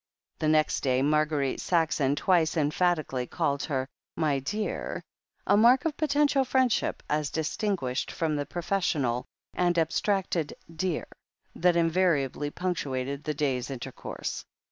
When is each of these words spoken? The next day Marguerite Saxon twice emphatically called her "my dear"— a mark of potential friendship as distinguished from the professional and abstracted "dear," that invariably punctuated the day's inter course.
The 0.39 0.47
next 0.47 0.81
day 0.81 1.03
Marguerite 1.03 1.61
Saxon 1.61 2.15
twice 2.15 2.57
emphatically 2.57 3.27
called 3.27 3.65
her 3.65 3.87
"my 4.15 4.39
dear"— 4.39 5.03
a 5.45 5.55
mark 5.55 5.85
of 5.85 5.95
potential 5.95 6.43
friendship 6.43 7.03
as 7.07 7.29
distinguished 7.29 8.09
from 8.09 8.35
the 8.35 8.47
professional 8.47 9.27
and 9.53 9.77
abstracted 9.77 10.55
"dear," 10.75 11.05
that 11.55 11.75
invariably 11.75 12.49
punctuated 12.49 13.23
the 13.25 13.35
day's 13.35 13.69
inter 13.69 13.91
course. 13.91 14.43